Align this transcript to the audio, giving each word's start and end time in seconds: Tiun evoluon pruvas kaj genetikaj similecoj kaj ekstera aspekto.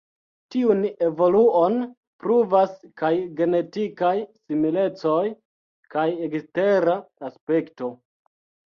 Tiun 0.53 0.79
evoluon 1.07 1.77
pruvas 2.23 2.73
kaj 3.03 3.13
genetikaj 3.43 4.15
similecoj 4.41 5.21
kaj 5.97 6.11
ekstera 6.33 7.01
aspekto. 7.33 7.97